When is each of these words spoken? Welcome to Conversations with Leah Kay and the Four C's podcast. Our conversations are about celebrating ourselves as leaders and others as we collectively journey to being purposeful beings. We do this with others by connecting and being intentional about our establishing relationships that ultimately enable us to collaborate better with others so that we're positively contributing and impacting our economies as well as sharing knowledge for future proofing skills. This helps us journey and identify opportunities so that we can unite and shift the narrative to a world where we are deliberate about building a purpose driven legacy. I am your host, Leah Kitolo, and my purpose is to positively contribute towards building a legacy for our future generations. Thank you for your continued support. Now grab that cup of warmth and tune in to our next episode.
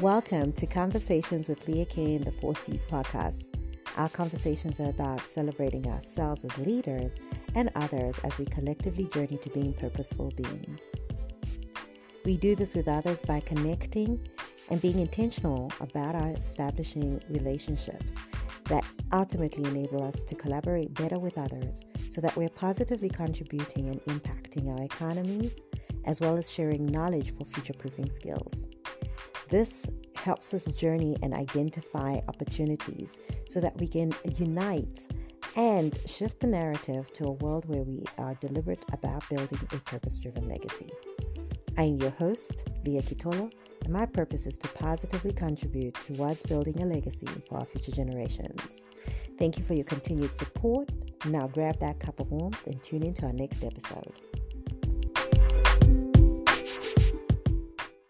Welcome 0.00 0.52
to 0.54 0.66
Conversations 0.66 1.48
with 1.48 1.68
Leah 1.68 1.84
Kay 1.84 2.16
and 2.16 2.24
the 2.24 2.32
Four 2.32 2.56
C's 2.56 2.84
podcast. 2.84 3.44
Our 3.96 4.08
conversations 4.08 4.80
are 4.80 4.88
about 4.88 5.20
celebrating 5.20 5.86
ourselves 5.86 6.44
as 6.44 6.58
leaders 6.58 7.20
and 7.54 7.70
others 7.76 8.18
as 8.24 8.36
we 8.36 8.44
collectively 8.46 9.04
journey 9.04 9.38
to 9.38 9.50
being 9.50 9.72
purposeful 9.72 10.32
beings. 10.36 10.92
We 12.24 12.36
do 12.36 12.56
this 12.56 12.74
with 12.74 12.88
others 12.88 13.22
by 13.22 13.38
connecting 13.38 14.20
and 14.68 14.82
being 14.82 14.98
intentional 14.98 15.70
about 15.78 16.16
our 16.16 16.30
establishing 16.30 17.22
relationships 17.30 18.16
that 18.64 18.84
ultimately 19.12 19.62
enable 19.70 20.02
us 20.02 20.24
to 20.24 20.34
collaborate 20.34 20.92
better 20.94 21.20
with 21.20 21.38
others 21.38 21.84
so 22.10 22.20
that 22.20 22.34
we're 22.34 22.48
positively 22.48 23.08
contributing 23.08 23.90
and 23.90 24.04
impacting 24.06 24.76
our 24.76 24.82
economies 24.82 25.60
as 26.04 26.20
well 26.20 26.36
as 26.36 26.50
sharing 26.50 26.84
knowledge 26.84 27.32
for 27.32 27.44
future 27.44 27.74
proofing 27.74 28.10
skills. 28.10 28.66
This 29.54 29.86
helps 30.16 30.52
us 30.52 30.64
journey 30.64 31.16
and 31.22 31.32
identify 31.32 32.18
opportunities 32.26 33.20
so 33.46 33.60
that 33.60 33.78
we 33.78 33.86
can 33.86 34.12
unite 34.36 35.06
and 35.54 35.96
shift 36.06 36.40
the 36.40 36.48
narrative 36.48 37.12
to 37.12 37.26
a 37.26 37.30
world 37.30 37.64
where 37.66 37.84
we 37.84 38.02
are 38.18 38.34
deliberate 38.40 38.84
about 38.92 39.22
building 39.30 39.60
a 39.70 39.76
purpose 39.76 40.18
driven 40.18 40.48
legacy. 40.48 40.90
I 41.78 41.84
am 41.84 41.98
your 41.98 42.10
host, 42.10 42.68
Leah 42.84 43.02
Kitolo, 43.02 43.52
and 43.84 43.92
my 43.92 44.06
purpose 44.06 44.44
is 44.46 44.58
to 44.58 44.66
positively 44.66 45.32
contribute 45.32 45.94
towards 46.04 46.44
building 46.46 46.82
a 46.82 46.86
legacy 46.86 47.28
for 47.48 47.58
our 47.58 47.64
future 47.64 47.92
generations. 47.92 48.84
Thank 49.38 49.56
you 49.56 49.62
for 49.62 49.74
your 49.74 49.84
continued 49.84 50.34
support. 50.34 50.88
Now 51.26 51.46
grab 51.46 51.78
that 51.78 52.00
cup 52.00 52.18
of 52.18 52.32
warmth 52.32 52.66
and 52.66 52.82
tune 52.82 53.04
in 53.04 53.14
to 53.14 53.26
our 53.26 53.32
next 53.32 53.62
episode. 53.62 54.14